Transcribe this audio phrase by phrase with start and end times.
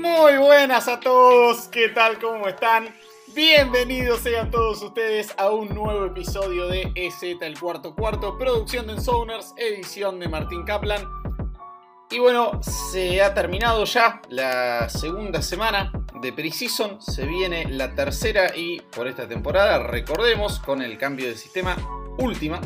[0.00, 2.18] Muy buenas a todos, ¿qué tal?
[2.18, 2.88] ¿Cómo están?
[3.34, 8.94] Bienvenidos sean todos ustedes a un nuevo episodio de EZ el cuarto cuarto, producción de
[8.94, 11.06] Ensoners, edición de Martín Kaplan.
[12.10, 18.56] Y bueno, se ha terminado ya la segunda semana de Precision, se viene la tercera
[18.56, 21.76] y por esta temporada, recordemos, con el cambio de sistema
[22.16, 22.58] última.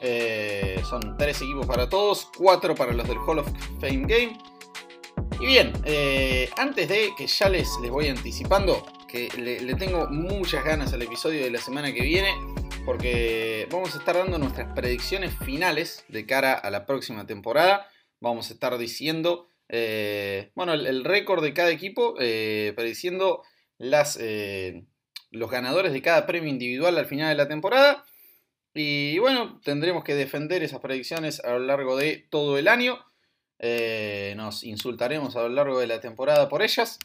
[0.00, 3.48] Eh, son tres equipos para todos, cuatro para los del Hall of
[3.78, 4.51] Fame Game.
[5.42, 10.64] Y bien, eh, antes de que ya les, les voy anticipando, que le, tengo muchas
[10.64, 12.32] ganas al episodio de la semana que viene,
[12.84, 17.88] porque vamos a estar dando nuestras predicciones finales de cara a la próxima temporada.
[18.20, 23.42] Vamos a estar diciendo, eh, bueno, el, récord de cada equipo, prediciendo
[23.78, 24.20] las,
[25.32, 28.04] los ganadores de cada premio individual al final de la temporada.
[28.74, 33.04] Y bueno, tendremos que defender esas predicciones a lo largo de todo el año.
[33.62, 36.98] Eh, nos insultaremos a lo largo de la temporada por ellas.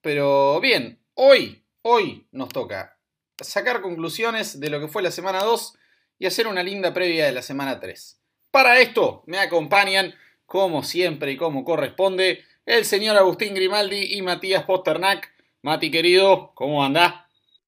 [0.00, 2.98] Pero bien, hoy, hoy nos toca
[3.40, 5.74] sacar conclusiones de lo que fue la semana 2
[6.18, 8.20] y hacer una linda previa de la semana 3.
[8.50, 10.14] Para esto me acompañan,
[10.46, 15.30] como siempre y como corresponde, el señor Agustín Grimaldi y Matías Posternak.
[15.60, 17.14] Mati querido, ¿cómo andás?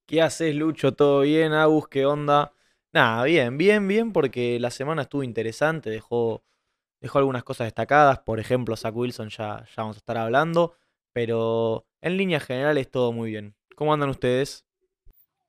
[0.07, 0.95] ¿Qué haces, Lucho?
[0.95, 1.89] ¿Todo bien, Agus?
[1.89, 2.55] ¿Qué onda?
[2.93, 6.43] Nada, bien, bien, bien, porque la semana estuvo interesante, dejó,
[7.01, 10.75] dejó algunas cosas destacadas, por ejemplo, Zach Wilson ya, ya vamos a estar hablando,
[11.13, 13.55] pero en línea general es todo muy bien.
[13.75, 14.65] ¿Cómo andan ustedes?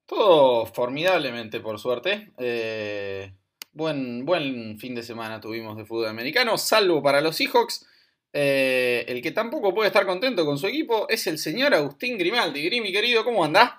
[0.06, 2.32] Todo formidablemente, por suerte.
[2.38, 3.34] Eh,
[3.74, 7.88] buen, buen fin de semana tuvimos de fútbol americano, salvo para los Seahawks.
[8.34, 12.64] Eh, el que tampoco puede estar contento con su equipo es el señor Agustín Grimaldi.
[12.64, 13.72] Grimi, querido, ¿cómo andás?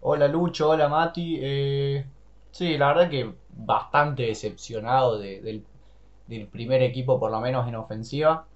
[0.00, 1.38] Hola Lucho, hola Mati.
[1.40, 2.04] Eh,
[2.54, 5.64] Sí, la verdad que bastante decepcionado del,
[6.50, 8.46] primer equipo, por lo menos en ofensiva.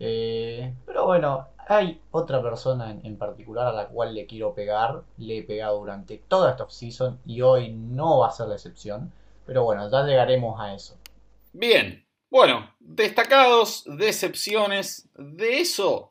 [0.00, 5.02] Eh, pero bueno, hay otra persona en, particular a la cual le quiero pegar.
[5.18, 9.12] Le he pegado durante toda esta offseason y hoy no va a ser la excepción.
[9.46, 10.96] Pero bueno, ya llegaremos a eso.
[11.52, 16.08] Bien, bueno, destacados, decepciones, de eso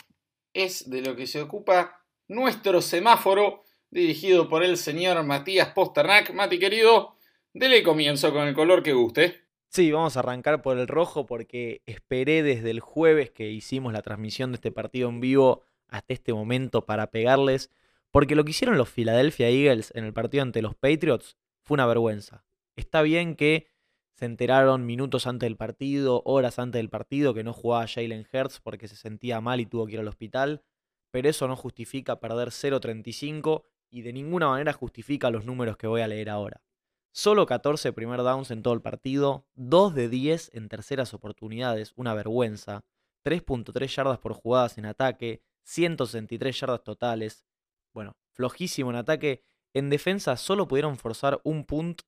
[0.53, 6.33] es de lo que se ocupa nuestro semáforo dirigido por el señor Matías Posternak.
[6.33, 7.17] Mati querido,
[7.57, 9.46] Dele comienzo con el color que guste.
[9.77, 14.01] Sí, vamos a arrancar por el rojo porque esperé desde el jueves que hicimos la
[14.01, 17.69] transmisión de este partido en vivo hasta este momento para pegarles,
[18.09, 21.85] porque lo que hicieron los Philadelphia Eagles en el partido ante los Patriots fue una
[21.85, 22.43] vergüenza.
[22.75, 23.67] Está bien que
[24.15, 28.59] se enteraron minutos antes del partido, horas antes del partido, que no jugaba Jalen Hurts
[28.61, 30.63] porque se sentía mal y tuvo que ir al hospital,
[31.11, 33.61] pero eso no justifica perder 0.35
[33.91, 36.63] y de ninguna manera justifica los números que voy a leer ahora.
[37.11, 42.13] Solo 14 primer downs en todo el partido, 2 de 10 en terceras oportunidades, una
[42.13, 42.85] vergüenza,
[43.25, 47.45] 3.3 yardas por jugadas en ataque, 163 yardas totales.
[47.93, 49.43] Bueno, flojísimo en ataque.
[49.73, 52.03] En defensa solo pudieron forzar un punt.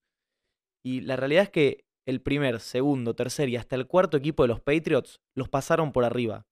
[0.84, 4.48] Y la realidad es que el primer, segundo, tercer y hasta el cuarto equipo de
[4.48, 6.48] los Patriots los pasaron por arriba.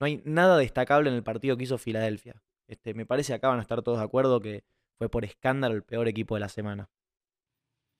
[0.00, 2.42] No hay nada destacable en el partido que hizo Filadelfia.
[2.66, 4.64] Este, me parece que acá van a estar todos de acuerdo que
[4.96, 6.90] fue por escándalo el peor equipo de la semana.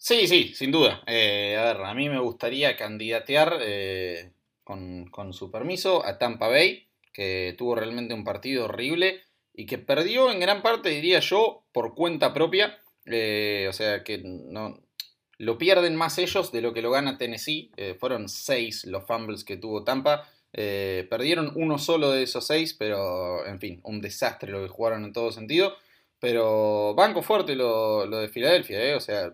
[0.04, 1.00] Sí, sí, sin duda.
[1.06, 4.32] Eh, a ver, a mí me gustaría candidatear, eh,
[4.64, 9.20] con, su permiso, a Tampa Bay, que tuvo realmente un partido horrible
[9.54, 12.80] y que perdió en gran parte, diría yo, por cuenta propia.
[13.06, 14.74] Eh, o sea, que no,
[15.38, 17.70] lo pierden más ellos de lo que lo gana Tennessee.
[18.00, 20.28] fueron seis los fumbles que tuvo Tampa.
[20.50, 25.12] perdieron uno solo de esos seis, pero en fin, un desastre lo que jugaron en
[25.12, 25.76] todo sentido.
[26.19, 29.32] Pero banco fuerte lo, lo de Filadelfia, o sea,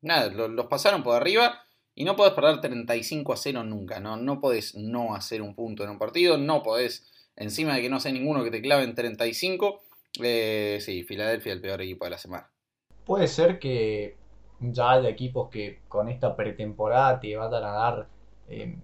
[0.00, 1.62] nada, los pasaron por arriba
[1.94, 4.16] y no podés perder 35 a 0 nunca, ¿no?
[4.16, 8.00] No podés no hacer un punto en un partido, no podés, encima de que no
[8.00, 9.80] sea ninguno que te clave en 35,
[10.22, 12.50] eh, sí, Filadelfia el peor equipo de la semana.
[13.04, 14.16] Puede ser que
[14.60, 18.06] ya haya equipos que con esta pretemporada te vayan a dar
[18.48, 18.76] eh,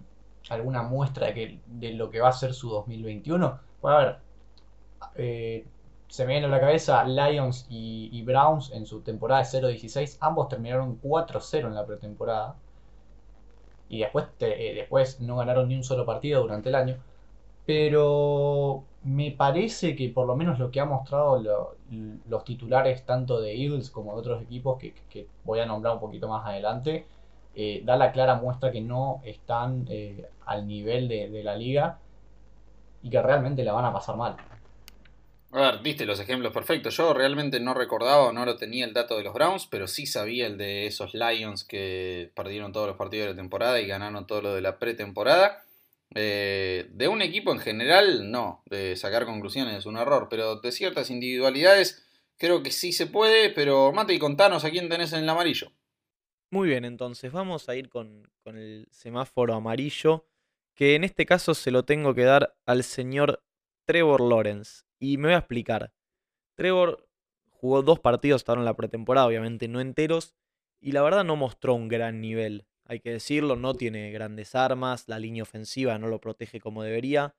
[0.48, 3.60] alguna muestra de, lo que va a ser su 2021.
[3.80, 4.16] Pues a ver,
[5.16, 5.66] eh,
[6.14, 10.18] se me viene a la cabeza Lions y, Browns en su temporada de 0-16.
[10.20, 12.54] Ambos terminaron 4-0 en la pretemporada.
[13.88, 16.98] Y después, eh, después no ganaron ni un solo partido durante el año.
[17.66, 21.42] Pero me parece que por lo menos lo que ha mostrado
[22.28, 26.28] los titulares tanto de Eagles como de otros equipos que, voy a nombrar un poquito
[26.28, 27.06] más adelante,
[27.56, 31.98] eh, da la clara muestra que no están eh, al nivel de la liga
[33.02, 34.36] y que realmente la van a pasar mal.
[35.54, 36.96] A ver, diste los ejemplos perfectos.
[36.96, 40.04] Yo realmente no recordaba o no lo tenía el dato de los Browns, pero sí
[40.04, 44.26] sabía el de esos Lions que perdieron todos los partidos de la temporada y ganaron
[44.26, 45.64] todo lo de la pretemporada.
[46.16, 48.64] Eh, de un equipo en general, no.
[48.66, 50.26] De sacar conclusiones es un error.
[50.28, 52.04] Pero de ciertas individualidades,
[52.36, 53.48] creo que sí se puede.
[53.50, 55.70] Pero Mate, y contanos a quién tenés en el amarillo.
[56.50, 60.26] Muy bien, entonces vamos a ir con, con el semáforo amarillo.
[60.74, 63.40] Que en este caso se lo tengo que dar al señor
[63.86, 64.83] Trevor Lawrence.
[64.98, 65.92] Y me voy a explicar.
[66.54, 67.08] Trevor
[67.50, 70.34] jugó dos partidos ahora en la pretemporada, obviamente no enteros.
[70.80, 75.08] Y la verdad no mostró un gran nivel hay que decirlo, no tiene grandes armas,
[75.08, 77.34] la línea ofensiva no lo protege como debería.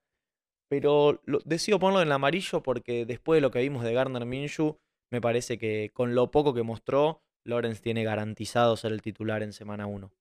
[0.67, 4.79] Pero decido ponerlo en el amarillo porque después de lo que vimos de Garner Minshew,
[5.11, 9.53] me parece que con lo poco que mostró, Lawrence tiene garantizado ser el titular en
[9.53, 10.11] semana 1.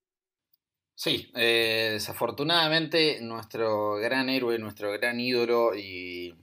[0.94, 6.34] Sí, eh, desafortunadamente nuestro gran héroe, nuestro gran ídolo y,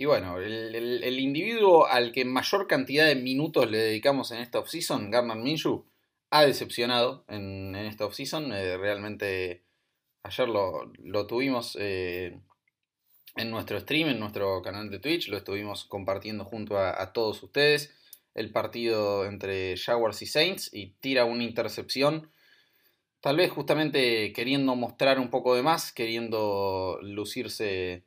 [0.00, 4.60] y bueno, el, el, individuo al que mayor cantidad de minutos le dedicamos en esta
[4.60, 5.84] offseason, Garner Minshew,
[6.30, 8.52] ha decepcionado en, esta offseason.
[8.52, 9.64] Eh, realmente
[10.22, 12.38] ayer lo, tuvimos eh,
[13.34, 17.92] en nuestro stream, en nuestro canal de Twitch, lo estuvimos compartiendo junto a, todos ustedes.
[18.34, 22.30] El partido entre Jaguars y Saints y tira una intercepción.
[23.20, 28.04] Tal vez justamente queriendo mostrar un poco de más, queriendo lucirse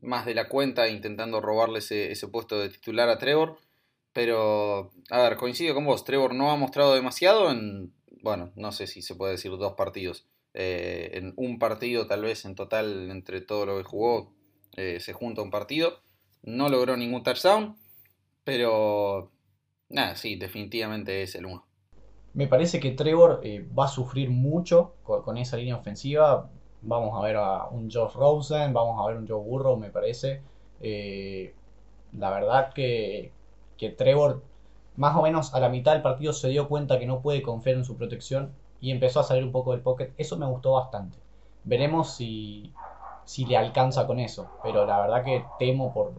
[0.00, 3.58] más de la cuenta, intentando robarle ese, ese puesto de titular a Trevor.
[4.12, 6.04] Pero, a ver, coincido con vos.
[6.04, 7.92] Trevor no ha mostrado demasiado en,
[8.22, 10.26] bueno, no sé si se puede decir dos partidos.
[10.54, 14.32] Eh, en un partido, tal vez en total, entre todo lo que jugó,
[14.76, 16.00] eh, se junta un partido.
[16.42, 17.76] No logró ningún touchdown,
[18.44, 19.32] pero,
[19.88, 21.66] nada, sí, definitivamente es el uno.
[22.34, 26.50] Me parece que Trevor eh, va a sufrir mucho con, esa línea ofensiva.
[26.86, 30.42] Vamos a ver a un Josh Rosen, vamos a ver un Joe Burrow, me parece.
[30.80, 33.32] la verdad que,
[33.76, 34.42] que Trevor
[34.96, 37.76] más o menos a la mitad del partido se dio cuenta que no puede confiar
[37.76, 40.12] en su protección y empezó a salir un poco del pocket.
[40.18, 41.18] Eso me gustó bastante.
[41.64, 42.72] Veremos si,
[43.24, 46.12] si le alcanza con eso, pero la verdad que temo por,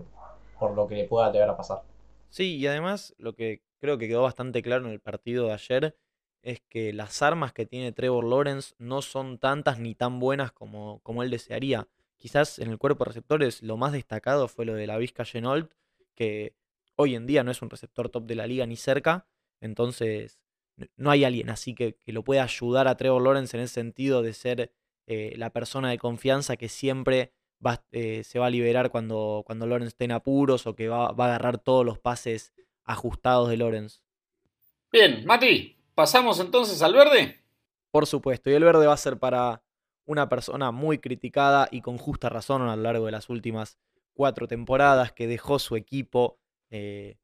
[0.59, 1.83] por lo que le pueda llegar a pasar.
[2.29, 5.95] Sí, y además lo que creo que quedó bastante claro en el partido de ayer
[6.45, 10.99] es que las armas que tiene Trevor Lawrence no son tantas ni tan buenas como,
[11.01, 11.87] como él desearía.
[12.17, 15.73] Quizás en el cuerpo de receptores lo más destacado fue lo de la Vizca Genolt,
[16.13, 16.53] que
[16.95, 19.25] hoy en día no es un receptor top de la liga ni cerca,
[19.59, 20.39] entonces
[20.95, 24.33] no hay alguien así que, lo pueda ayudar a Trevor Lawrence en el sentido de
[24.33, 24.71] ser
[25.07, 27.33] eh, la persona de confianza que siempre
[27.91, 31.25] eh, se va a liberar cuando, cuando Lawrence esté en apuros o que va, va
[31.25, 32.53] a agarrar todos los pases
[32.83, 34.01] ajustados de Lawrence.
[34.91, 37.39] Bien, Mati, ¿pasamos entonces al verde?
[37.91, 39.63] Por supuesto, y el verde va a ser para
[40.05, 43.77] una persona muy criticada y con justa razón a lo largo de las últimas
[44.13, 46.37] cuatro temporadas que dejó su equipo
[46.69, 47.17] eh,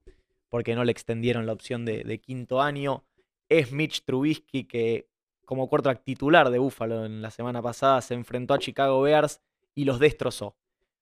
[0.50, 3.06] porque no le extendieron la opción de, quinto año.
[3.50, 5.07] Es Mitch Trubisky que
[5.45, 9.41] como quarterback titular de Buffalo en la semana pasada se enfrentó a Chicago Bears
[9.75, 10.56] y los destrozó.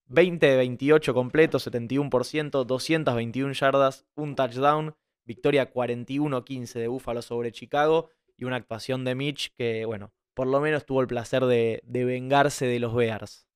[0.08, 4.96] 20 de 28 completos, 71%, 221 yardas, un touchdown,
[5.30, 10.60] victoria 41-15 de Buffalo sobre Chicago y una actuación de Mitch que, bueno, por lo
[10.60, 13.50] menos tuvo el placer de vengarse de los Bears.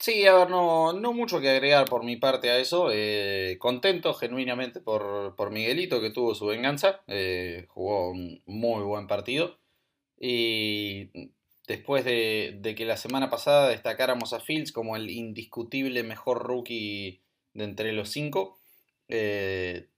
[0.00, 2.90] Sí, a ver, no, no mucho que agregar por mi parte a eso.
[2.92, 7.02] Eh, contento genuinamente por, por, Miguelito que tuvo su venganza.
[7.08, 9.58] Eh, jugó un muy buen partido.
[10.20, 11.10] Y
[11.66, 17.20] después de, que la semana pasada destacáramos a Fields como el indiscutible mejor rookie
[17.54, 18.60] de entre los cinco,
[19.08, 19.88] eh,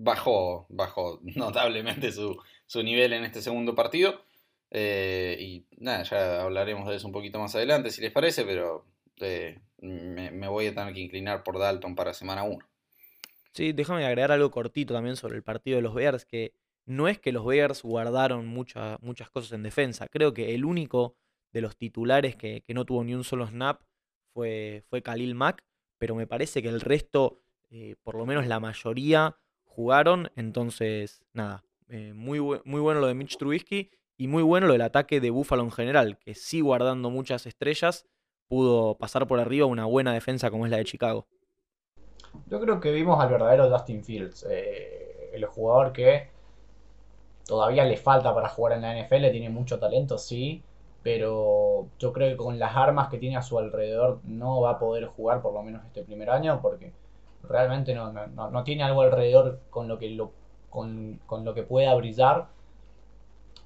[0.00, 4.24] bajó, bajó notablemente su, su nivel en este segundo partido.
[4.70, 8.86] Eh, y nada, ya hablaremos de eso un poquito más adelante, si les parece, pero
[9.20, 12.58] eh, me, voy a tener que inclinar por Dalton para semana 1.
[13.52, 16.54] Sí, déjame agregar algo cortito también sobre el partido de los Bears, que
[16.86, 20.06] no es que los Bears guardaron muchas cosas en defensa.
[20.08, 21.16] Creo que el único
[21.52, 23.82] de los titulares que, no tuvo ni un solo snap
[24.32, 25.64] fue, fue Khalil Mack,
[25.98, 29.36] pero me parece que el resto, eh, por lo menos la mayoría,
[29.70, 30.30] jugaron.
[30.36, 31.64] Entonces, nada,
[32.14, 35.62] muy, muy bueno lo de Mitch Trubisky y muy bueno lo del ataque de Buffalo
[35.62, 38.06] en general, que sí guardando muchas estrellas,
[38.48, 41.26] pudo pasar por arriba una buena defensa como es la de Chicago.
[42.46, 46.28] Yo creo que vimos al verdadero Dustin Fields, eh, el jugador que
[47.46, 50.62] todavía le falta para jugar en la NFL, tiene mucho talento, sí,
[51.02, 54.78] pero yo creo que con las armas que tiene a su alrededor no va a
[54.78, 56.92] poder jugar por lo menos este primer año, porque
[57.42, 60.32] realmente no, no, tiene algo alrededor con lo que, lo,
[60.68, 62.48] con, con lo que pueda brillar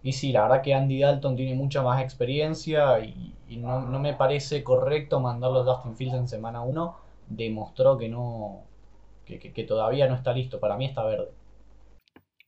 [0.04, 4.62] y sí, la verdad que Andy Dalton tiene mucha más experiencia y, no, me parece
[4.62, 6.96] correcto mandarlo a Dustin Fields en semana 1.
[7.28, 8.64] Demostró que no
[9.24, 10.60] que, todavía no está listo.
[10.60, 11.30] Para mí está verde.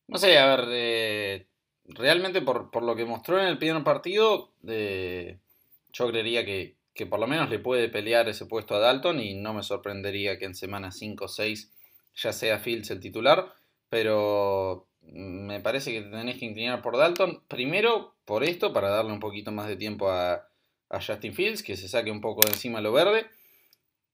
[0.07, 1.47] No sé, a ver, eh,
[1.87, 5.39] realmente por, lo que mostró en el primer partido, eh,
[5.95, 9.35] yo creería que, que por lo menos le puede pelear ese puesto a Dalton y
[9.35, 11.73] no me sorprendería que en semana 5 o 6
[12.17, 13.53] ya sea Fields el titular,
[13.91, 19.21] pero me parece que tenés que inclinar por Dalton, primero por esto, para darle un
[19.21, 20.49] poquito más de tiempo a,
[20.89, 23.27] Justin Fields, que se saque un poco de encima lo verde,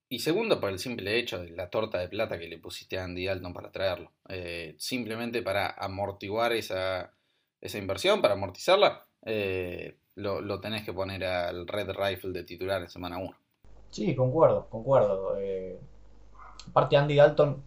[0.09, 3.05] y segundo por el simple hecho de la torta de plata que le pusiste a
[3.05, 7.12] Andy Dalton para traerlo, eh, simplemente para amortiguar esa,
[7.61, 12.88] esa inversión, para amortizarla, eh, lo, tenés que poner al Red Rifle de titular en
[12.88, 13.31] semana 1.
[13.90, 15.37] Sí, concuerdo, concuerdo.
[15.38, 15.78] Eh,
[16.69, 17.62] aparte Andy Dalton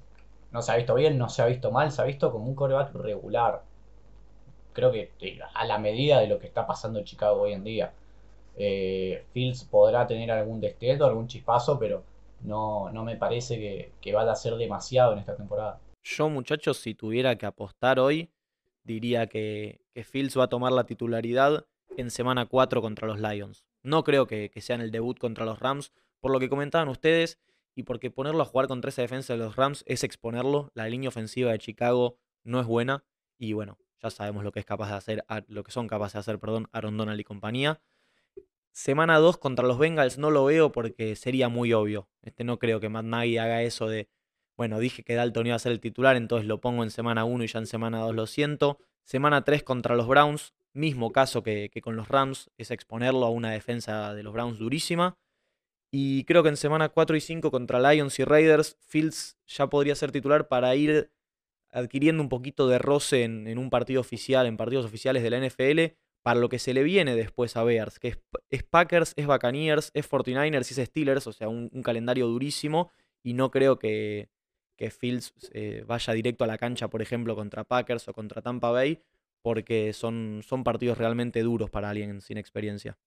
[0.51, 2.55] no se ha visto bien, no se ha visto mal, se ha visto como un
[2.55, 3.63] coreback regular.
[4.73, 5.11] Creo que
[5.53, 7.93] a la medida de lo que está pasando en Chicago hoy en día.
[8.57, 12.03] Eh, Fields podrá tener algún destello, algún chispazo, pero
[12.41, 15.79] no, no me parece que, que vaya a ser demasiado en esta temporada.
[16.03, 18.29] Yo, muchachos, si tuviera que apostar hoy,
[18.83, 21.65] diría que, que Fields va a tomar la titularidad
[21.97, 23.65] en semana 4 contra los Lions.
[23.83, 27.39] No creo que, que sea el debut contra los Rams, por lo que comentaban ustedes,
[27.75, 30.71] y porque ponerlo a jugar contra esa defensa de los Rams es exponerlo.
[30.73, 33.03] La línea ofensiva de Chicago no es buena
[33.37, 36.19] y bueno, ya sabemos lo que es capaz de hacer, lo que son capaces de
[36.19, 37.81] hacer, perdón, Aaron Donald y compañía.
[38.71, 42.09] Semana 2 contra los Bengals no lo veo porque sería muy obvio.
[42.21, 44.09] Este no creo que Matt Nagy haga eso de,
[44.57, 47.43] bueno, dije que Dalton iba a ser el titular, entonces lo pongo en semana 1
[47.43, 48.79] y ya en semana 2 lo siento.
[49.03, 53.51] Semana 3 contra los Browns, mismo caso que, con los Rams, es exponerlo a una
[53.51, 55.17] defensa de los Browns durísima.
[55.91, 59.96] Y creo que en semana 4 y 5 contra Lions y Raiders, Fields ya podría
[59.96, 61.12] ser titular para ir
[61.72, 65.96] adquiriendo un poquito de roce en, un partido oficial, en partidos oficiales de la NFL,
[66.22, 68.17] para lo que se le viene después a Bears, que
[68.50, 72.91] es, Packers, es Buccaneers, es 49ers y es Steelers, o sea, un, calendario durísimo.
[73.24, 74.29] Y no creo que,
[74.75, 78.72] que Fields eh, vaya directo a la cancha, por ejemplo, contra Packers o contra Tampa
[78.72, 79.01] Bay,
[79.45, 82.97] porque son, son partidos realmente duros para alguien sin experiencia.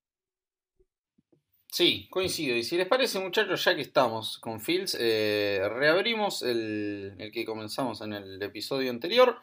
[1.67, 2.55] Sí, coincido.
[2.57, 8.03] Y si les parece, muchachos, ya que estamos con Fields, eh, reabrimos el, que comenzamos
[8.03, 9.37] en el episodio anterior.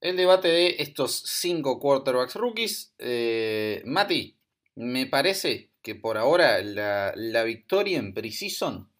[0.00, 2.94] El debate de estos cinco quarterbacks rookies.
[2.96, 4.34] Eh, Mati,
[4.76, 8.90] me parece que por ahora la, victoria en Precision,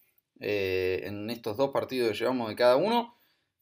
[0.41, 3.18] eh, en estos dos partidos que llevamos de cada uno,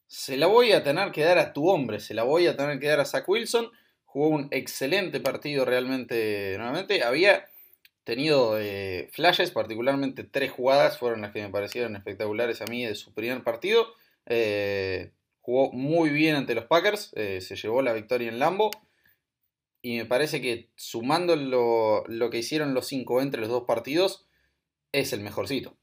[0.07, 2.79] se la voy a tener que dar a tu hombre, se la voy a tener
[2.79, 3.69] que dar a Zach Wilson.
[4.05, 7.03] Jugó un excelente partido realmente nuevamente.
[7.03, 7.45] Había
[8.03, 12.95] tenido eh, flashes, particularmente tres jugadas fueron las que me parecieron espectaculares a mí de
[12.95, 13.85] su primer partido.
[14.25, 15.11] Eh,
[15.41, 18.71] jugó muy bien ante los Packers, eh, se llevó la victoria en Lambo.
[19.81, 24.25] Y me parece que sumando lo, que hicieron los cinco entre los dos partidos,
[24.91, 25.75] es el mejorcito.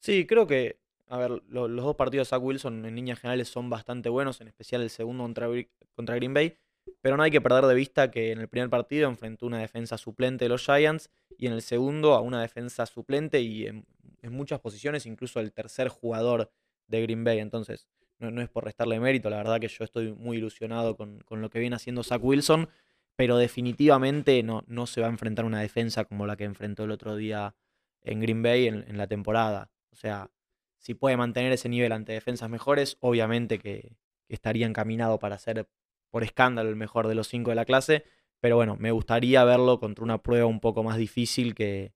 [0.00, 3.70] Sí, creo que, a ver, los dos partidos de Zach Wilson en líneas generales son
[3.70, 5.48] bastante buenos, en especial el segundo contra,
[5.94, 6.56] contra Green Bay.
[7.00, 9.98] Pero no hay que perder de vista que en el primer partido enfrentó una defensa
[9.98, 13.86] suplente de los Giants y en el segundo a una defensa suplente y en,
[14.30, 16.50] muchas posiciones incluso el tercer jugador
[16.86, 17.38] de Green Bay.
[17.38, 17.88] Entonces,
[18.18, 21.60] no, es por restarle mérito, la verdad que yo estoy muy ilusionado con, lo que
[21.60, 22.68] viene haciendo Zach Wilson,
[23.16, 26.90] pero definitivamente no, no, se va a enfrentar una defensa como la que enfrentó el
[26.90, 27.54] otro día
[28.02, 29.70] en Green Bay en, la temporada.
[29.92, 30.30] O sea,
[30.78, 35.68] si puede mantener ese nivel ante defensas mejores, obviamente que, que estaría encaminado para ser
[36.10, 38.04] por escándalo el mejor de los cinco de la clase,
[38.40, 41.92] pero bueno, me gustaría verlo contra una prueba un poco más difícil que,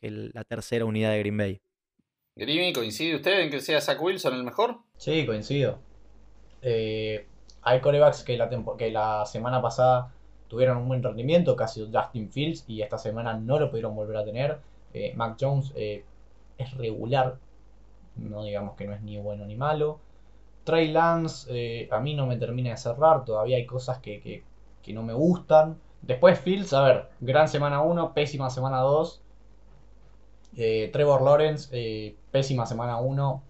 [0.00, 1.62] la tercera unidad de Green Bay.
[2.36, 4.80] Grimy, ¿coincide usted en que sea Zach Wilson el mejor?
[4.98, 5.78] Sí, coincido.
[6.60, 7.26] Eh,
[7.62, 10.12] hay corebacks que la, que la semana pasada
[10.48, 14.24] tuvieron un buen rendimiento, casi Justin Fields, y esta semana no lo pudieron volver a
[14.26, 14.58] tener.
[14.92, 16.04] Eh, Mac Jones eh,
[16.58, 17.38] es regular,
[18.16, 20.00] no digamos que no es ni bueno ni malo.
[20.64, 24.44] Trey Lance eh, a mí no me termina de cerrar, todavía hay cosas que,
[24.88, 25.78] no me gustan.
[26.02, 29.20] Después Fields, a ver, gran semana 1, pésima semana 2.
[30.56, 33.42] Eh, Trevor Lawrence, eh, pésima semana 1,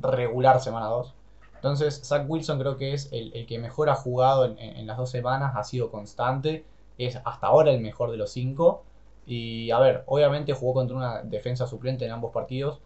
[0.00, 1.14] regular semana 2.
[1.56, 5.56] Entonces, Zach Wilson creo que es el, que mejor ha jugado en, las dos semanas,
[5.56, 6.64] ha sido constante,
[6.98, 8.84] es hasta ahora el mejor de los cinco.
[9.26, 12.80] Y a ver, obviamente jugó contra una defensa suplente en ambos partidos,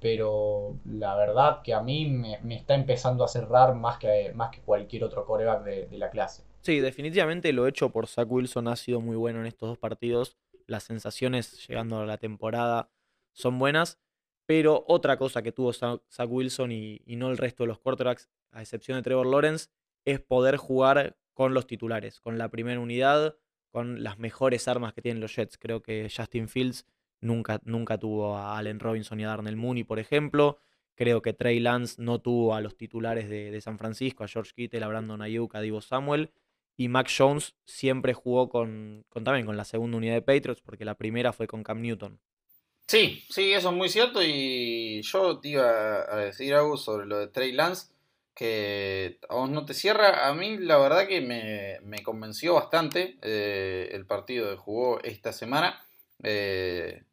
[0.00, 4.60] pero la verdad que a mí me, está empezando a cerrar más que, más que
[4.60, 6.42] cualquier otro coreback de, la clase.
[6.60, 10.36] Sí, definitivamente lo hecho por Zach Wilson ha sido muy bueno en estos dos partidos.
[10.66, 12.90] Las sensaciones llegando a la temporada
[13.32, 13.98] son buenas,
[14.46, 18.60] pero otra cosa que tuvo Zach Wilson y, no el resto de los quarterbacks, a
[18.60, 19.68] excepción de Trevor Lawrence,
[20.04, 23.36] es poder jugar con los titulares, con la primera unidad,
[23.70, 25.58] con las mejores armas que tienen los Jets.
[25.58, 26.86] Creo que Justin Fields
[27.20, 30.58] Nunca, nunca tuvo a Allen Robinson y a Darnell Mooney, por ejemplo.
[30.94, 34.82] Creo que Trey Lance no tuvo a los titulares de, San Francisco, a George Kittle,
[34.82, 36.32] a Brandon Ayuk, a Divo Samuel.
[36.78, 40.94] Y Mac Jones siempre jugó con, también con la segunda unidad de Patriots, porque la
[40.94, 42.18] primera fue con Cam Newton.
[42.86, 44.22] Sí, sí, eso es muy cierto.
[44.22, 47.88] Y yo te iba a decir algo sobre lo de Trey Lance,
[48.34, 50.28] que a vos no te cierra.
[50.28, 55.85] A mí la verdad que me, convenció bastante eh, el partido que jugó esta semana.
[56.22, 57.04] Eh,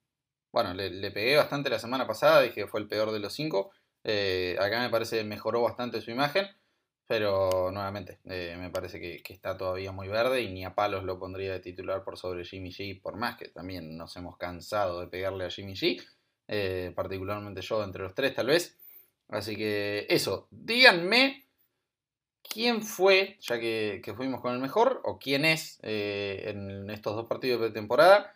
[0.52, 3.72] bueno, le, pegué bastante la semana pasada, dije que fue el peor de los cinco.
[4.04, 6.48] Eh, acá me parece que mejoró bastante su imagen.
[7.06, 11.20] Pero nuevamente, eh, me parece que, está todavía muy verde y ni a palos lo
[11.20, 15.08] pondría de titular por sobre Jimmy G, por más que también nos hemos cansado de
[15.08, 16.02] pegarle a Jimmy G,
[16.96, 18.78] particularmente yo entre los tres tal vez.
[19.28, 21.46] Así que eso, díganme
[22.42, 27.60] quién fue, ya que, fuimos con el mejor, o quién es en estos dos partidos
[27.62, 28.34] de temporada,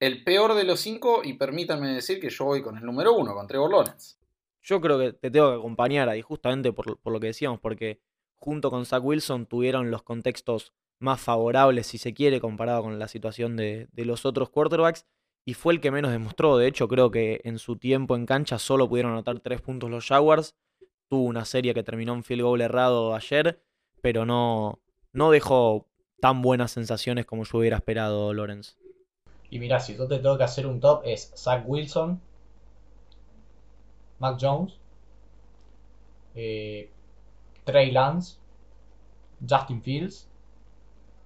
[0.00, 3.34] el peor de los cinco y permítanme decir que yo voy con el número uno,
[3.34, 4.16] con Trevor Lawrence.
[4.62, 8.00] Yo creo que te tengo que acompañar ahí, justamente por, lo que decíamos, porque
[8.38, 13.08] junto con Zach Wilson tuvieron los contextos más favorables, si se quiere, comparado con la
[13.08, 15.06] situación de, los otros quarterbacks,
[15.44, 16.56] y fue el que menos demostró.
[16.56, 20.06] De hecho, creo que en su tiempo en cancha solo pudieron anotar tres puntos los
[20.06, 20.54] Jaguars.
[21.08, 23.62] Tuvo una serie que terminó en field goal errado ayer,
[24.02, 24.80] pero no,
[25.12, 25.88] no dejó
[26.20, 28.79] tan buenas sensaciones como yo hubiera esperado, Lorenz.
[29.50, 32.20] Y mira, si tú te tengo que hacer un top, es Zach Wilson,
[34.18, 34.78] Mac Jones,
[36.34, 36.88] eh,
[37.64, 38.36] Trey Lance,
[39.48, 40.28] Justin Fields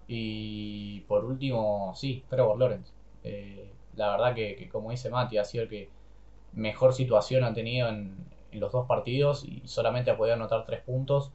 [0.07, 2.93] y por último, sí, Trevor Lawrence.
[3.23, 5.89] Eh, la verdad que, como dice Mati, ha sido el que
[6.53, 11.33] mejor situación ha tenido en, los dos partidos y solamente ha podido anotar tres puntos.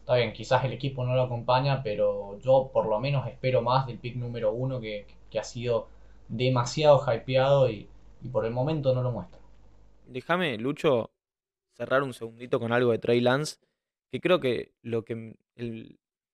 [0.00, 3.86] Está bien, quizás el equipo no lo acompaña, pero yo por lo menos espero más
[3.86, 5.06] del pick número uno que,
[5.38, 5.88] ha sido
[6.28, 7.88] demasiado hypeado y
[8.32, 9.40] por el momento no lo muestra.
[10.06, 11.12] Déjame, Lucho,
[11.76, 13.58] cerrar un segundito con algo de Trey Lance,
[14.10, 15.36] que creo que lo que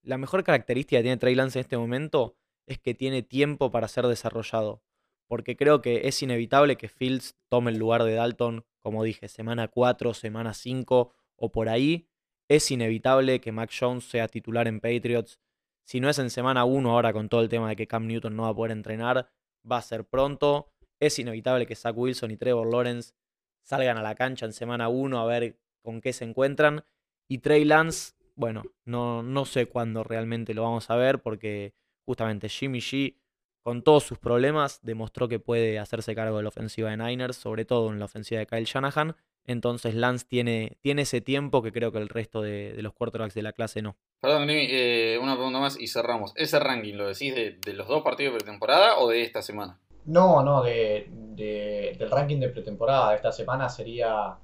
[0.02, 3.88] la mejor característica que tiene Trey Lance en este momento es que tiene tiempo para
[3.88, 4.82] ser desarrollado.
[5.28, 9.68] Porque creo que es inevitable que Fields tome el lugar de Dalton, como dije, semana
[9.68, 12.08] 4, semana 5 o por ahí.
[12.48, 15.40] Es inevitable que Mac Jones sea titular en Patriots.
[15.84, 18.36] Si no es en semana 1 ahora con todo el tema de que Cam Newton
[18.36, 19.30] no va a poder entrenar,
[19.70, 20.72] va a ser pronto.
[21.00, 23.14] Es inevitable que Zach Wilson y Trevor Lawrence
[23.62, 26.84] salgan a la cancha en semana 1 a ver con qué se encuentran.
[27.28, 32.48] Y Trey Lance, bueno, no, no sé cuándo realmente lo vamos a ver porque justamente
[32.48, 33.16] Jimmy G,
[33.62, 37.64] con todos sus problemas, demostró que puede hacerse cargo de la ofensiva de Niners, sobre
[37.64, 39.16] todo en la ofensiva de Kyle Shanahan.
[39.46, 43.42] Entonces Lance tiene, tiene ese tiempo que creo que el resto de, los quarterbacks de
[43.42, 43.96] la clase no.
[44.20, 46.32] Perdón, eh, una pregunta más y cerramos.
[46.36, 49.80] ¿Ese ranking lo decís de, de los dos partidos de pretemporada o de esta semana?
[50.04, 54.36] No, no, de, del ranking de pretemporada de esta semana sería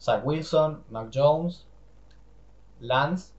[0.00, 1.66] Zach Wilson, Mac Jones,
[2.80, 3.32] Lance,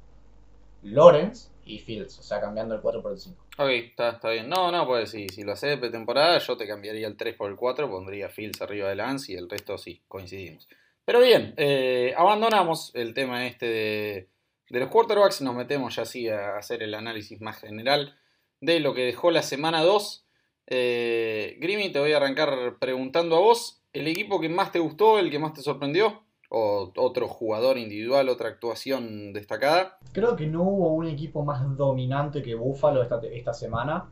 [0.84, 3.43] Lawrence y Fields, o sea, cambiando el 4 por el 5.
[3.58, 4.50] Ok, está, está bien.
[4.50, 7.52] No, no, pues si, si lo haces de pretemporada, yo te cambiaría el 3 por
[7.52, 10.68] el 4, pondría Fields arriba de Lance y el resto sí, coincidimos.
[11.06, 14.30] Pero bien, eh, abandonamos el tema este de,
[14.70, 18.18] de los quarterbacks, nos metemos ya así a hacer el análisis más general
[18.60, 20.24] de lo que dejó la semana 2
[20.68, 21.58] eh,
[21.92, 25.39] te voy a arrancar preguntando a vos, ¿el equipo que más te gustó, el que
[25.39, 26.24] más te sorprendió?
[26.56, 29.98] ¿O otro jugador individual, otra actuación destacada?
[30.12, 34.06] Creo que no hubo un equipo más dominante que Buffalo esta, esta semana.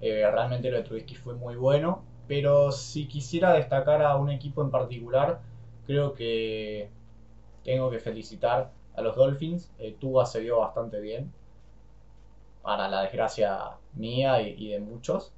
[0.00, 2.02] Eh, realmente lo de Trubisky fue muy bueno.
[2.26, 5.40] Pero si quisiera destacar a un equipo en particular,
[5.86, 6.90] creo que
[7.62, 9.70] tengo que felicitar a los Dolphins.
[9.78, 11.32] Eh, Tua se vio bastante bien.
[12.62, 15.32] Para la desgracia mía y de muchos.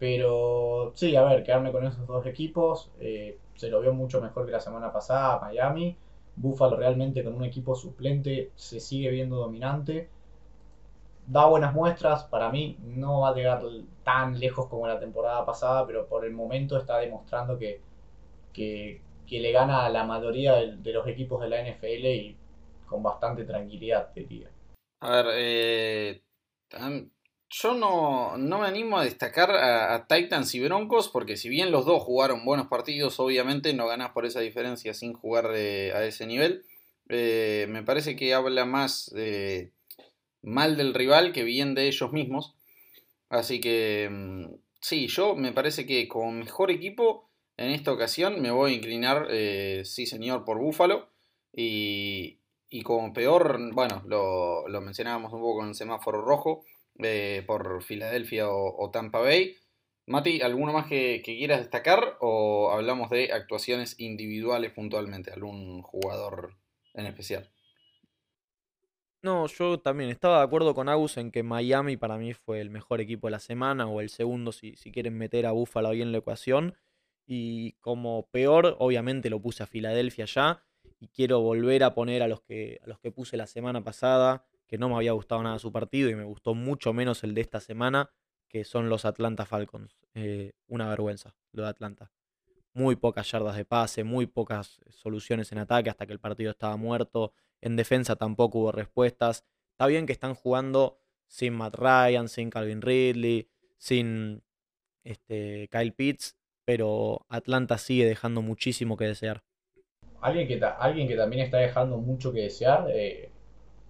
[0.00, 2.90] Pero sí, a ver, quedarme con esos dos equipos.
[2.98, 5.96] Eh, se lo vio mucho mejor que la semana pasada Miami.
[6.36, 10.08] Buffalo realmente con un equipo suplente se sigue viendo dominante.
[11.26, 13.62] Da buenas muestras, para mí no va a llegar
[14.04, 17.80] tan lejos como la temporada pasada, pero por el momento está demostrando que,
[18.52, 22.36] que, le gana a la mayoría de, los equipos de la NFL y
[22.86, 24.48] con bastante tranquilidad, te diría.
[25.00, 26.22] A ver, eh,
[27.50, 32.02] yo no, me animo a destacar a, Titans y Broncos porque si bien los dos
[32.02, 36.64] jugaron buenos partidos, obviamente no ganás por esa diferencia sin jugar a ese nivel.
[37.08, 39.10] Eh, me parece que habla más
[40.42, 42.54] mal del rival que bien de ellos mismos.
[43.28, 48.50] Así que mm, sí, yo me parece que como mejor equipo en esta ocasión me
[48.50, 51.08] voy a inclinar, eh, sí señor, por Búfalo.
[51.52, 56.64] Y, y como peor, bueno, lo, lo mencionábamos un poco con el semáforo rojo.
[57.00, 59.56] Eh, por Filadelfia o, Tampa Bay.
[60.06, 65.30] Mati, ¿alguno más que, quieras destacar o hablamos de actuaciones individuales puntualmente?
[65.30, 66.56] ¿Algún jugador
[66.94, 67.50] en especial?
[69.22, 72.70] No, yo también estaba de acuerdo con Agus en que Miami para mí fue el
[72.70, 76.02] mejor equipo de la semana o el segundo si, si quieren meter a Buffalo ahí
[76.02, 76.74] en la ecuación.
[77.26, 80.62] Y como peor, obviamente lo puse a Filadelfia ya.
[80.98, 84.47] Y quiero volver a poner a los que, a los que puse la semana pasada,
[84.68, 87.40] que no me había gustado nada su partido y me gustó mucho menos el de
[87.40, 88.10] esta semana,
[88.48, 89.98] que son los Atlanta Falcons.
[90.14, 92.12] Eh, una vergüenza lo de Atlanta.
[92.74, 96.76] Muy pocas yardas de pase, muy pocas soluciones en ataque hasta que el partido estaba
[96.76, 97.32] muerto.
[97.60, 99.44] En defensa tampoco hubo respuestas.
[99.72, 104.42] Está bien que están jugando sin Matt Ryan, sin Calvin Ridley, sin
[105.02, 109.42] este, Kyle Pitts, pero Atlanta sigue dejando muchísimo que desear.
[110.20, 113.30] Alguien que, alguien que también está dejando mucho que desear eh,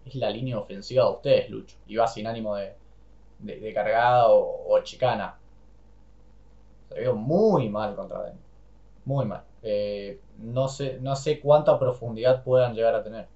[0.09, 1.77] es la línea ofensiva de ustedes, Lucho.
[1.87, 2.75] Y va sin ánimo de,
[3.38, 5.38] de, cargada o, chicana.
[6.88, 8.44] Se vio muy mal contra Denver.
[9.05, 9.44] Muy mal.
[9.62, 13.29] Eh, no, sé, no sé cuánta profundidad puedan llegar a tener.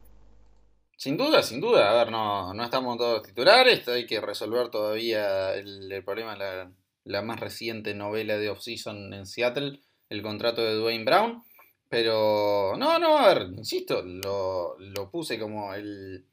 [0.97, 1.91] Sin duda, sin duda.
[1.91, 3.87] A ver, no, no estamos todos titulares.
[3.89, 6.69] Hay que resolver todavía el, problema de
[7.05, 11.43] la, más reciente novela de off-season en Seattle, el contrato de Dwayne Brown.
[11.89, 16.25] Pero, no, no, a ver, insisto, lo puse como el,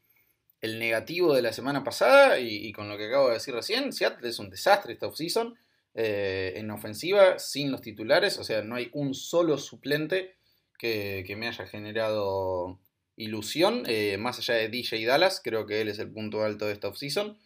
[0.61, 4.27] el negativo de la semana pasada y, con lo que acabo de decir recién, Seattle
[4.27, 5.55] es un desastre esta offseason
[5.93, 10.35] eh, en ofensiva sin los titulares, o sea, no hay un solo suplente
[10.77, 12.79] que, me haya generado
[13.15, 16.73] ilusión, eh, más allá de DJ Dallas, creo que él es el punto alto de
[16.73, 17.37] esta offseason.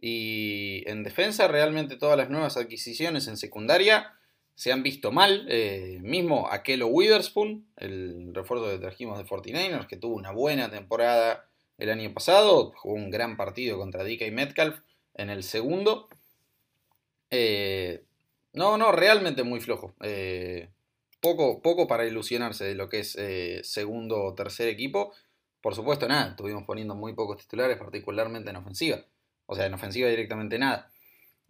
[0.00, 4.14] Y en defensa, realmente todas las nuevas adquisiciones en secundaria
[4.54, 5.46] se han visto mal.
[5.48, 11.51] Eh, mismo Akelo Witherspoon, el refuerzo que trajimos de 49ers, que tuvo una buena temporada
[11.78, 14.80] el año pasado, jugó un gran partido contra DK Metcalf
[15.14, 16.08] en el segundo.
[17.30, 18.04] Eh,
[18.52, 19.94] no, no, realmente muy flojo.
[20.02, 20.68] Eh,
[21.20, 25.12] poco, poco para ilusionarse de lo que es eh, segundo o tercer equipo.
[25.60, 29.04] Por supuesto, nada, estuvimos poniendo muy pocos titulares, particularmente en ofensiva.
[29.46, 30.90] O sea, en ofensiva directamente nada.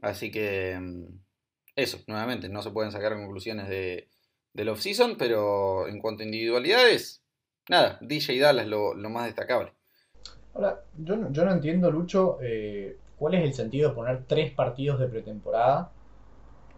[0.02, 1.06] Así que mm,
[1.76, 4.08] eso, nuevamente, no se pueden sacar conclusiones de,
[4.52, 7.22] del off-season, pero en cuanto a individualidades,
[7.68, 9.72] nada, DJ Dallas lo, lo más destacable.
[10.54, 14.52] Ahora, yo no, yo no entiendo, Lucho, eh, cuál es el sentido de poner tres
[14.52, 15.90] partidos de pretemporada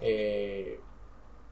[0.00, 0.78] eh,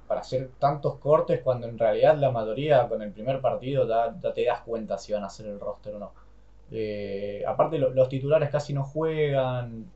[0.07, 4.45] para hacer tantos cortes cuando en realidad la mayoría con el primer partido ya, te
[4.45, 6.13] das cuenta si van a hacer el roster o no.
[6.71, 9.87] Eh, aparte los titulares casi no juegan,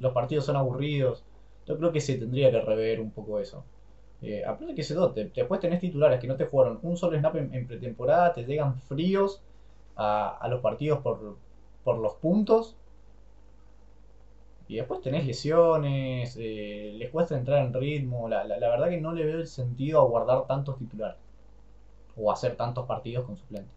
[0.00, 1.22] los partidos son aburridos.
[1.66, 3.64] Yo creo que se tendría que rever un poco eso.
[4.46, 7.66] aparte que se dote, después tenés titulares que no te jugaron un solo snap en
[7.66, 9.42] pretemporada, te llegan fríos
[9.96, 11.36] a, los partidos por,
[11.84, 12.76] por, los puntos.
[14.68, 18.28] Y después tenés lesiones, eh, les cuesta entrar en ritmo.
[18.28, 21.18] La, verdad que no le veo el sentido a guardar tantos titulares.
[22.16, 23.72] O hacer tantos partidos con suplentes.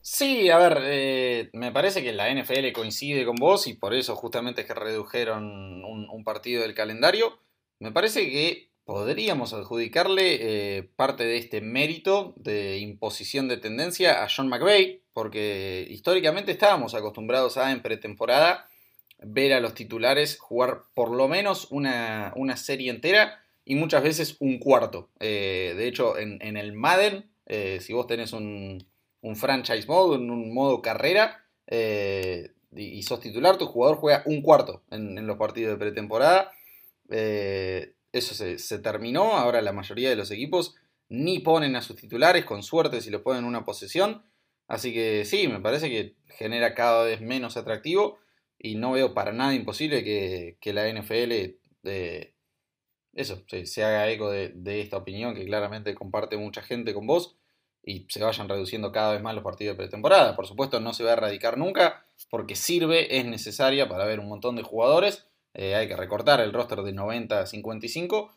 [0.00, 4.16] Sí, a ver, eh, me parece que la NFL coincide con vos y por eso
[4.16, 7.40] justamente es que redujeron un partido del calendario.
[7.78, 14.28] Me parece que podríamos adjudicarle eh, parte de este mérito de imposición de tendencia a
[14.34, 18.68] John McVay, porque históricamente estábamos acostumbrados a en pretemporada
[19.18, 24.60] ver a los titulares jugar por lo menos una, serie entera y muchas veces un
[24.60, 25.08] cuarto.
[25.18, 28.86] Eh, de hecho, en, el Madden, eh, si vos tenés un,
[29.34, 35.36] franchise mode, un modo carrera, y, sos titular, tu jugador juega un cuarto en, los
[35.36, 36.52] partidos de pretemporada
[38.12, 40.76] eso se, terminó, ahora la mayoría de los equipos
[41.08, 44.22] ni ponen a sus titulares, con suerte si lo ponen en una posesión.
[44.68, 48.18] Así que sí, me parece que genera cada vez menos atractivo
[48.58, 52.34] y no veo para nada imposible que, la NFL eh,
[53.14, 57.36] eso, se, haga eco de, esta opinión que claramente comparte mucha gente con vos
[57.82, 60.36] y se vayan reduciendo cada vez más los partidos de pretemporada.
[60.36, 64.28] Por supuesto no se va a erradicar nunca porque sirve, es necesaria para ver un
[64.28, 68.32] montón de jugadores eh, hay que recortar el roster de 90 a 55.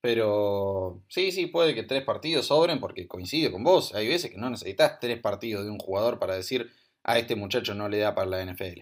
[0.00, 3.94] Pero sí, sí, puede que tres partidos sobren porque coincide con vos.
[3.94, 6.70] Hay veces que no necesitas tres partidos de un jugador para decir
[7.02, 8.80] a este muchacho no le da para la NFL.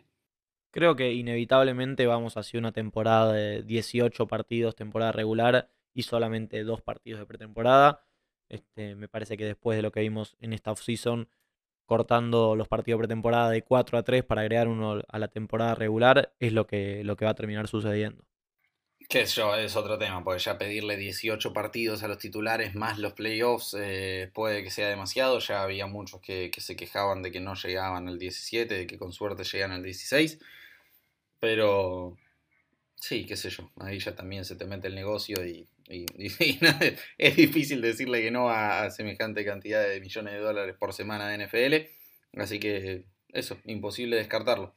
[0.71, 6.83] Creo que inevitablemente vamos hacia una temporada de 18 partidos, temporada regular y solamente dos
[6.83, 8.05] partidos de pretemporada.
[8.49, 11.29] Este, me parece que después de lo que vimos en esta offseason,
[11.87, 16.35] cortando los partidos pretemporada de 4 a 3 para agregar uno a la temporada regular,
[16.41, 18.25] es lo que, lo que va a terminar sucediendo.
[19.09, 23.13] Que eso es otro tema, porque ya pedirle 18 partidos a los titulares más los
[23.13, 25.39] playoffs eh, puede que sea demasiado.
[25.41, 28.99] Ya había muchos que, que, se quejaban de que no llegaban al 17, de que
[28.99, 30.39] con suerte llegan al 16.
[31.41, 32.17] Pero
[32.97, 36.07] sí, qué sé yo, ahí ya también se te mete el negocio y y,
[37.19, 41.47] es difícil decirle que no a, semejante cantidad de millones de dólares por semana de
[41.47, 42.41] NFL.
[42.41, 44.75] Así que eso, imposible descartarlo.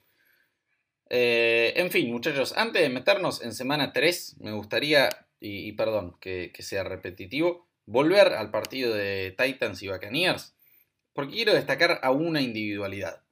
[1.09, 6.51] Eh, en fin, muchachos, antes de meternos en semana 3, me gustaría, y, perdón que,
[6.59, 10.55] sea repetitivo, volver al partido de Titans y Buccaneers,
[11.13, 13.23] porque quiero destacar a una individualidad.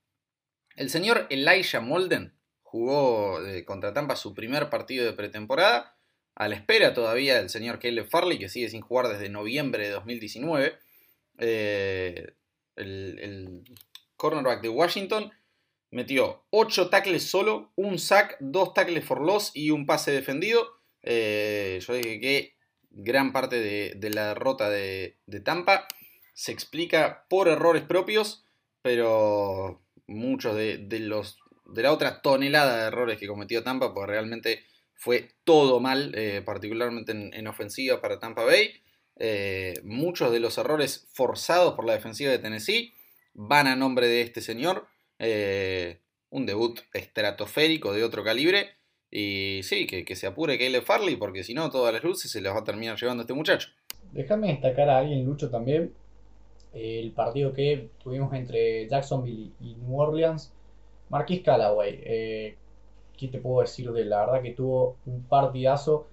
[0.75, 2.33] El señor Elijah Molden
[2.63, 5.97] jugó eh, contra Tampa su primer partido de pretemporada,
[6.35, 9.91] a la espera todavía del señor Caleb Farley, que sigue sin jugar desde noviembre de
[9.91, 10.77] 2019.
[11.37, 12.33] Eh,
[12.75, 13.63] el
[14.17, 15.31] cornerback de Washington
[15.95, 20.67] metió 8 tackles solo, un sack, 2 tackles for loss y un pase defendido.
[21.03, 22.55] Eh, yo dije que
[22.91, 25.87] gran parte de, la derrota de, Tampa
[26.33, 28.43] se explica por errores propios,
[28.81, 34.65] pero muchos de, los de la otra tonelada de errores que cometió Tampa, pues realmente
[34.95, 38.81] fue todo mal, eh, particularmente en, ofensiva para Tampa Bay.
[39.15, 42.93] Eh, muchos de los errores forzados por la defensiva de Tennessee
[43.33, 44.89] van a nombre de este señor.
[45.19, 48.69] Eh, un debut estratosférico de otro calibre.
[49.09, 52.53] Y sí, que, se apure Caleb Farley, porque si no, todas las luces se las
[52.53, 53.69] va a terminar llevando este muchacho.
[54.11, 55.93] Déjame destacar a alguien, Lucho, también.
[56.73, 60.51] El partido que tuvimos entre Jacksonville y New Orleans.
[61.09, 62.01] Marquis Callaway.
[62.03, 62.57] Eh,
[63.17, 66.07] ¿Qué te puedo decir de La verdad que tuvo un partidazo.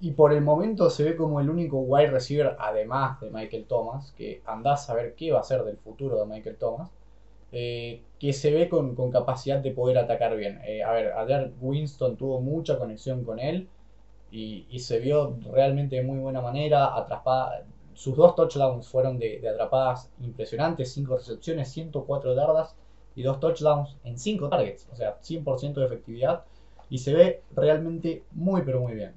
[0.00, 4.12] Y por el momento se ve como el único wide receiver, además de Michael Thomas,
[4.18, 6.90] que andás a ver qué va a ser del futuro de Michael Thomas
[7.52, 10.60] eh, que se ve con, capacidad de poder atacar bien.
[10.64, 13.68] Eh, a ver, ayer Winston tuvo mucha conexión con él
[14.30, 16.96] y, se vio realmente de muy buena manera.
[16.96, 22.74] Atrapada, sus dos touchdowns fueron de, atrapadas impresionantes, 5 recepciones, 104 yardas
[23.14, 26.44] y dos touchdowns en 5 targets, o sea, 100% de efectividad
[26.88, 29.14] y se ve realmente muy pero muy bien.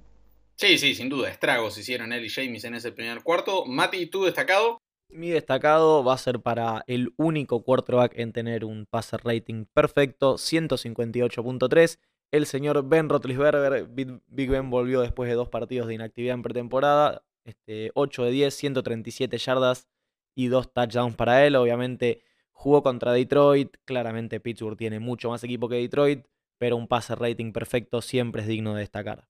[0.57, 3.65] Sí, sí, sin duda, estragos hicieron él y James en ese primer cuarto.
[3.65, 4.77] Mati, ¿tú destacado?
[5.09, 10.35] Mi destacado va a ser para el único quarterback en tener un passer rating perfecto,
[10.35, 11.99] 158.3.
[12.31, 17.23] El señor Ben Roethlisberger, Big Ben volvió después de dos partidos de inactividad en pretemporada,
[17.45, 19.87] este, 8 de 10, 137 yardas
[20.35, 21.55] y dos touchdowns para él.
[21.55, 26.25] Obviamente jugó contra Detroit, claramente Pittsburgh tiene mucho más equipo que Detroit,
[26.57, 29.29] pero un passer rating perfecto siempre es digno de destacar.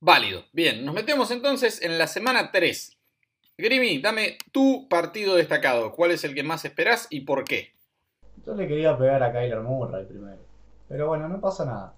[0.00, 0.44] Válido.
[0.52, 2.98] Bien, nos metemos entonces en la semana 3.
[3.56, 5.92] Grimi, dame tu partido destacado.
[5.92, 7.72] ¿Cuál es el que más esperás y por qué?
[8.44, 10.42] Yo le quería pegar a Kyler Murray primero.
[10.88, 11.94] Pero bueno, no pasa nada.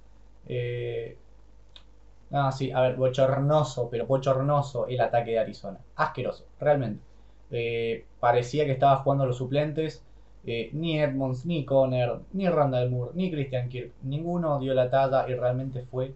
[2.28, 5.78] No, sí, a ver, bochornoso, pero bochornoso el ataque de Arizona.
[5.94, 7.02] Asqueroso, realmente.
[7.50, 10.04] Eh, parecía que estaba jugando a los suplentes.
[10.44, 13.92] Eh, ni Edmonds, ni Conner, ni Randall Moore, ni Christian Kirk.
[14.02, 16.14] Ninguno dio la talla y realmente fue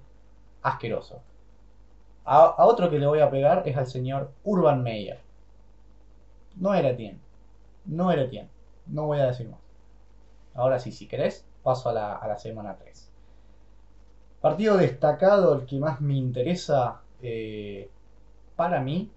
[0.62, 1.22] asqueroso.
[2.24, 5.18] A otro que le voy a pegar es al señor Urban Meyer.
[6.60, 7.18] No era Tien.
[7.86, 8.48] No era Tien.
[8.86, 9.60] No voy a decir más.
[10.54, 13.10] Ahora sí, si querés, paso a la, semana 3.
[14.40, 17.90] Partido destacado, el que más me interesa eh,
[18.56, 19.10] para mí,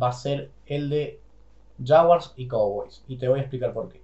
[0.00, 1.20] va a ser el de
[1.82, 3.04] Jaguars y Cowboys.
[3.08, 4.02] Y te voy a explicar por qué.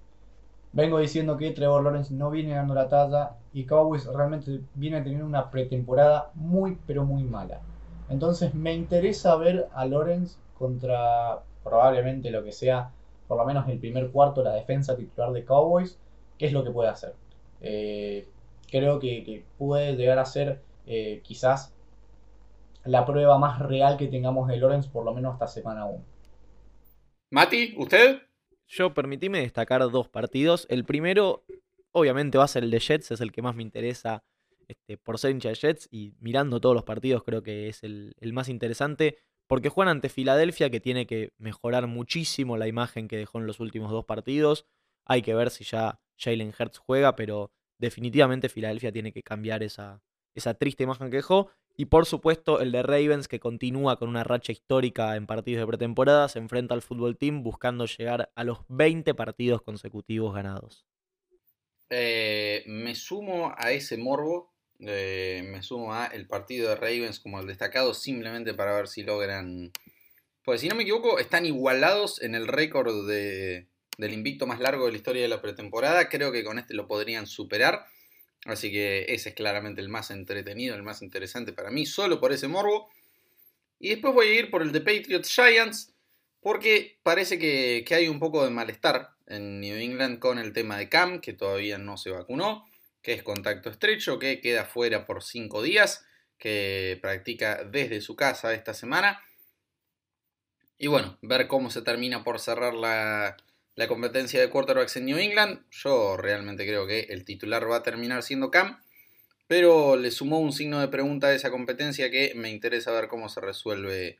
[0.72, 5.26] Vengo diciendo que Trevor Lawrence no viene dando la talla y Cowboys realmente viene teniendo
[5.26, 7.60] una pretemporada muy pero muy mala.
[8.08, 12.90] Entonces me interesa ver a Lawrence contra probablemente lo que sea,
[13.28, 15.98] por lo menos el primer cuarto, la defensa titular de Cowboys,
[16.38, 17.14] qué es lo que puede hacer.
[17.60, 18.26] Eh,
[18.70, 21.74] creo que, puede llegar a ser eh, quizás
[22.84, 26.02] la prueba más real que tengamos de Lawrence, por lo menos hasta semana 1.
[27.30, 28.22] Mati, ¿usted?
[28.66, 30.66] Yo permitíme destacar dos partidos.
[30.70, 31.44] El primero,
[31.92, 34.24] obviamente, va a ser el de Jets, es el que más me interesa
[34.70, 38.14] este, por ser hincha de Jets y mirando todos los partidos creo que es el,
[38.20, 39.18] el más interesante
[39.50, 43.58] porque juegan ante Filadelfia que tiene que mejorar muchísimo la imagen que dejó en los
[43.58, 44.64] últimos dos partidos.
[45.04, 50.04] Hay que ver si ya Jalen Hurts juega, pero definitivamente Filadelfia tiene que cambiar esa,
[50.36, 51.50] esa triste imagen que dejó.
[51.76, 55.66] Y por supuesto el de Ravens que continúa con una racha histórica en partidos de
[55.66, 60.86] pretemporada, se enfrenta al fútbol team buscando llegar a los 20 partidos consecutivos ganados.
[61.88, 67.40] Eh, me sumo a ese morbo eh, me sumo a el partido de Ravens como
[67.40, 69.72] el destacado simplemente para ver si logran...
[70.44, 73.66] Pues si no me equivoco, están igualados en el récord de,
[73.98, 76.08] del invicto más largo de la historia de la pretemporada.
[76.08, 77.86] Creo que con este lo podrían superar.
[78.46, 82.32] Así que ese es claramente el más entretenido, el más interesante para mí, solo por
[82.32, 82.88] ese morbo.
[83.78, 85.94] Y después voy a ir por el de Patriots Giants,
[86.40, 90.78] porque parece que, que hay un poco de malestar en New England con el tema
[90.78, 92.69] de Cam, que todavía no se vacunó
[93.02, 96.04] que es contacto estrecho, que queda fuera por 5 días,
[96.38, 99.22] que practica desde su casa esta semana.
[100.78, 103.36] Y bueno, ver cómo se termina por cerrar la,
[103.88, 105.64] competencia de quarterbacks en New England.
[105.70, 108.80] Yo realmente creo que el titular va a terminar siendo Cam.
[109.46, 113.28] pero le sumó un signo de pregunta a esa competencia que me interesa ver cómo
[113.28, 114.18] se resuelve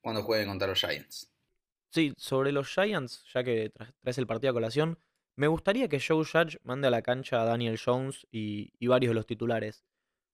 [0.00, 1.30] cuando jueguen contra los Giants.
[1.90, 3.70] Sí, sobre los Giants, ya que
[4.02, 4.98] traes el partido a colación,
[5.36, 9.14] me gustaría que Joe Judge mande a la cancha a Daniel Jones y, varios de
[9.14, 9.84] los titulares.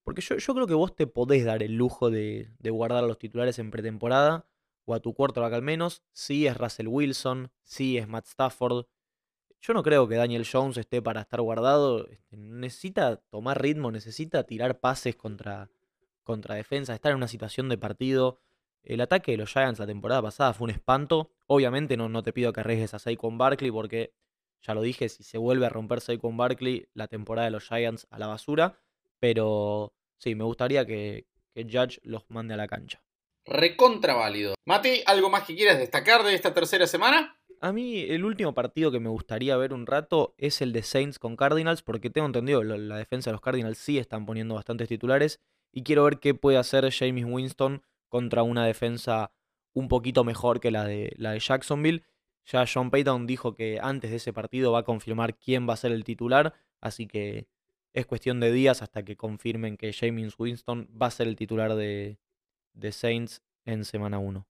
[0.04, 3.58] Porque yo, creo que vos te podés dar el lujo de, guardar a los titulares
[3.58, 4.46] en pretemporada,
[4.84, 8.86] o a tu quarterback al menos, si es Russell Wilson, si es Matt Stafford.
[9.60, 12.08] Yo no creo que Daniel Jones esté para estar guardado.
[12.08, 15.70] Este, necesita tomar ritmo, necesita tirar pases contra,
[16.22, 18.38] contra defensa, estar en una situación de partido.
[18.82, 21.30] El ataque de los Giants la temporada pasada fue un espanto.
[21.46, 24.14] Obviamente no, te pido que arriesgues a Saquon Barkley porque,
[24.62, 28.06] ya lo dije, si se vuelve a romper Saquon Barkley, la temporada de los Giants
[28.10, 28.78] a la basura.
[29.20, 33.02] Pero sí, me gustaría que, que Judge los mande a la cancha.
[33.44, 34.54] Recontra válido.
[34.66, 37.38] Mati, ¿algo más que quieras destacar de esta tercera semana?
[37.60, 41.18] A mí el último partido que me gustaría ver un rato es el de Saints
[41.18, 45.40] con Cardinals, porque tengo entendido, la defensa de los Cardinals sí están poniendo bastantes titulares
[45.72, 49.32] y quiero ver qué puede hacer James Winston contra una defensa
[49.72, 52.04] un poquito mejor que la de, la de Jacksonville.
[52.46, 55.76] Ya John Payton dijo que antes de ese partido va a confirmar quién va a
[55.76, 57.46] ser el titular, así que
[57.92, 61.74] es cuestión de días hasta que confirmen que James Winston va a ser el titular
[61.74, 62.18] de,
[62.74, 64.46] de Saints en semana 1.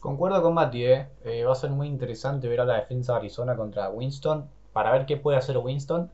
[0.00, 1.08] Concuerdo con Mati, ¿eh?
[1.24, 1.44] ¿eh?
[1.44, 5.06] va a ser muy interesante ver a la defensa de Arizona contra Winston para ver
[5.06, 6.10] qué puede hacer Winston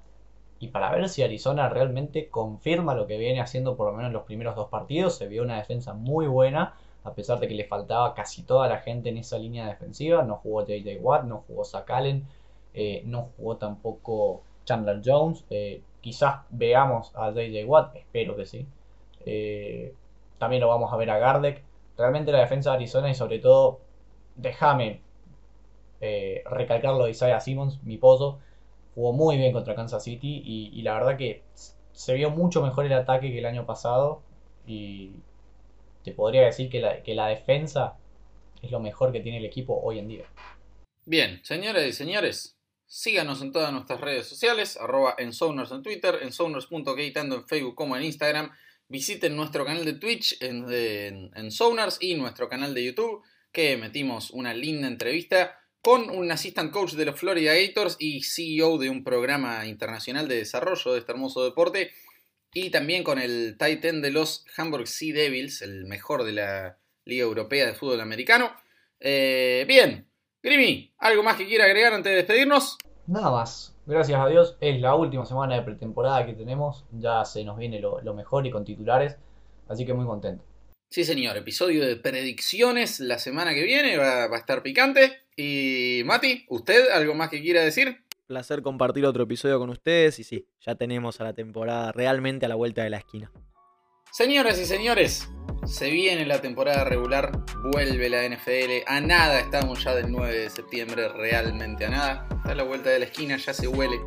[0.59, 4.15] y para ver si Arizona realmente confirma lo que viene haciendo por lo menos en
[4.15, 5.17] los primeros dos partidos.
[5.17, 8.79] Se vio una defensa muy buena, a pesar de que le faltaba casi toda la
[8.79, 10.23] gente en esa línea defensiva.
[10.23, 12.27] No jugó JJ Watt, no jugó Zach Allen,
[12.75, 15.45] eh, no jugó tampoco Chandler Jones.
[15.51, 18.67] Eh, quizás veamos a JJ Watt, espero que sí.
[20.39, 21.63] también lo vamos a ver a Gardek.
[21.97, 23.81] Realmente la defensa de Arizona y sobre todo,
[24.37, 25.01] déjame
[26.07, 28.39] eh, recalcar lo de Isaiah Simmons, mi pozo,
[28.95, 31.43] jugó muy bien contra Kansas City y, la verdad que
[31.93, 34.21] se vio mucho mejor el ataque que el año pasado
[34.67, 35.13] y
[36.05, 37.97] te podría decir que la, que la defensa
[38.63, 40.25] es lo mejor que tiene el equipo hoy en día.
[41.07, 47.13] Bien, señores y señores, síganos en todas nuestras redes sociales, arroba en en Twitter, en
[47.13, 48.53] tanto en Facebook como en Instagram
[48.89, 50.67] visiten nuestro canal de Twitch en,
[51.35, 56.73] en, Sonars y nuestro canal de YouTube, que metimos una linda entrevista con un assistant
[56.73, 61.13] coach de los Florida Gators y CEO de un programa internacional de desarrollo de este
[61.13, 61.91] hermoso deporte,
[62.55, 66.79] y también con el tight end de los Hamburg Sea Devils, el mejor de la
[67.05, 68.53] Liga Europea de Fútbol Americano.
[69.01, 70.07] Eh, bien,
[70.43, 72.79] Grimy, ¿algo más que quiera agregar antes de despedirnos?
[73.07, 76.85] Nada más gracias a Dios, es la última semana de pretemporada que tenemos.
[76.93, 79.17] Ya se nos viene lo, mejor y con titulares.
[79.69, 80.45] Así que muy contento.
[80.91, 81.37] Sí, señor.
[81.37, 83.97] Episodio de predicciones la semana que viene.
[83.97, 85.25] Va, va a estar picante.
[85.37, 88.04] Y Mati, ¿usted algo más que quiera decir?
[88.27, 90.19] Placer compartir otro episodio con ustedes.
[90.19, 93.31] Y sí, ya tenemos a la temporada realmente a la vuelta de la esquina.
[94.13, 95.29] Señoras y señores,
[95.67, 97.33] se viene la temporada regular,
[97.73, 102.53] vuelve la NFL, a nada estamos ya del 9 de septiembre, realmente a nada, está
[102.53, 104.01] a la vuelta de la esquina, ya se huele.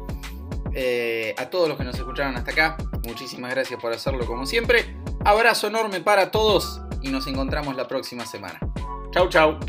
[0.73, 4.95] Eh, a todos los que nos escucharon hasta acá, muchísimas gracias por hacerlo como siempre.
[5.25, 8.59] Abrazo enorme para todos y nos encontramos la próxima semana.
[9.11, 9.59] Chau, chau.